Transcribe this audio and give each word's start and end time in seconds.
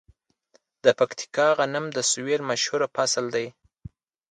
د 0.83 0.85
پکتیکا 0.99 1.47
غنم 1.57 1.85
د 1.91 1.97
سویل 2.11 2.41
مشهور 2.49 2.81
فصل 2.95 3.25
دی. 3.35 3.47